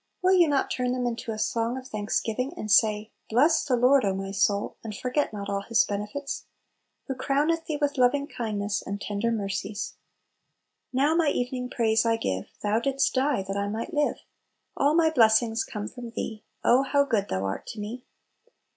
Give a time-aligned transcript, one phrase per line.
[0.23, 4.03] Will you not turn them into a song of thanksgiving, and say, "Bless the Lord,
[4.03, 6.47] O my soul, and forget not all his benefits:
[7.05, 9.97] Who crowneth thee with loving kindness and tender mercies
[10.89, 14.17] 1" "Now my evening praise I give; Thou didst die that I might live;
[14.75, 18.03] All my blessings come from Thee, Oh how good Thou art to me